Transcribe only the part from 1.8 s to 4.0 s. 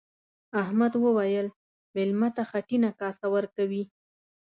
مېلمه ته خټینه کاسه ورکوي.